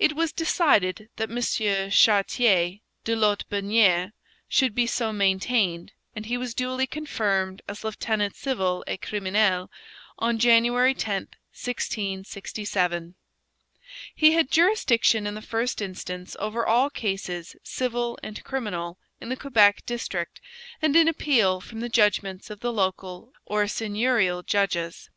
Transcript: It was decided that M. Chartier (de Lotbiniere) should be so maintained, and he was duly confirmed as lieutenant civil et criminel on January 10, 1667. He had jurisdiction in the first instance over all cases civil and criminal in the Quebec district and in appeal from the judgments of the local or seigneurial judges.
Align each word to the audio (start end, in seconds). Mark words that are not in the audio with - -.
It 0.00 0.14
was 0.16 0.32
decided 0.32 1.10
that 1.14 1.30
M. 1.30 1.40
Chartier 1.88 2.80
(de 3.04 3.14
Lotbiniere) 3.14 4.10
should 4.48 4.74
be 4.74 4.84
so 4.84 5.12
maintained, 5.12 5.92
and 6.12 6.26
he 6.26 6.36
was 6.36 6.54
duly 6.56 6.88
confirmed 6.88 7.62
as 7.68 7.84
lieutenant 7.84 8.34
civil 8.34 8.82
et 8.88 9.00
criminel 9.00 9.70
on 10.18 10.40
January 10.40 10.92
10, 10.92 11.28
1667. 11.52 13.14
He 14.12 14.32
had 14.32 14.50
jurisdiction 14.50 15.24
in 15.24 15.34
the 15.36 15.40
first 15.40 15.80
instance 15.80 16.34
over 16.40 16.66
all 16.66 16.90
cases 16.90 17.54
civil 17.62 18.18
and 18.24 18.42
criminal 18.42 18.98
in 19.20 19.28
the 19.28 19.36
Quebec 19.36 19.86
district 19.86 20.40
and 20.82 20.96
in 20.96 21.06
appeal 21.06 21.60
from 21.60 21.78
the 21.78 21.88
judgments 21.88 22.50
of 22.50 22.58
the 22.58 22.72
local 22.72 23.32
or 23.46 23.66
seigneurial 23.68 24.42
judges. 24.44 25.10